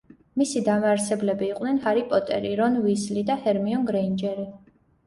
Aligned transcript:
მისი 0.41 0.61
დამაარსებლები 0.69 1.47
იყვნენ 1.49 1.79
ჰარი 1.85 2.07
პოტერი, 2.15 2.57
რონ 2.63 2.81
უისლი 2.83 3.29
და 3.33 3.39
ჰერმიონ 3.47 3.89
გრეინჯერი. 3.93 4.53